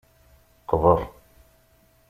Qbeṛ. 0.69 0.99